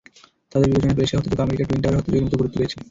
[0.51, 2.77] তাঁদের বিবেচনায়, প্যারিসের হত্যাযজ্ঞ আমেরিকার টুইন টাওয়ারের হত্যাযজ্ঞের মতো গুরুত্ব পেয়েছে।